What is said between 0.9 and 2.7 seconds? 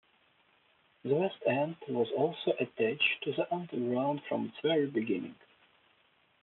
The Westend was also